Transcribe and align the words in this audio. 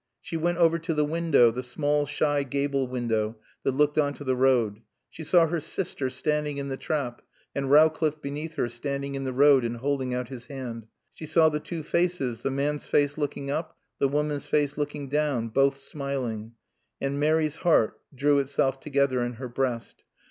She 0.19 0.35
went 0.35 0.57
over 0.57 0.79
to 0.79 0.95
the 0.95 1.05
window, 1.05 1.51
the 1.51 1.61
small, 1.61 2.07
shy 2.07 2.41
gable 2.41 2.87
window 2.87 3.35
that 3.61 3.73
looked 3.73 3.99
on 3.99 4.15
to 4.15 4.23
the 4.23 4.35
road. 4.35 4.81
She 5.11 5.23
saw 5.23 5.45
her 5.45 5.59
sister 5.59 6.09
standing 6.09 6.57
in 6.57 6.69
the 6.69 6.75
trap 6.75 7.21
and 7.53 7.69
Rowcliffe 7.69 8.19
beneath 8.19 8.55
her, 8.55 8.67
standing 8.67 9.13
in 9.13 9.25
the 9.25 9.31
road 9.31 9.63
and 9.63 9.77
holding 9.77 10.11
out 10.11 10.29
his 10.29 10.47
hand. 10.47 10.87
She 11.13 11.27
saw 11.27 11.49
the 11.49 11.59
two 11.59 11.83
faces, 11.83 12.41
the 12.41 12.49
man's 12.49 12.87
face 12.87 13.15
looking 13.15 13.51
up, 13.51 13.77
the 13.99 14.07
woman's 14.09 14.47
face 14.47 14.75
looking 14.75 15.07
down, 15.07 15.49
both 15.49 15.77
smiling. 15.77 16.53
And 16.99 17.19
Mary's 17.19 17.57
heart 17.57 18.01
drew 18.11 18.39
itself 18.39 18.79
together 18.79 19.21
in 19.21 19.33
her 19.33 19.49
breast. 19.49 20.03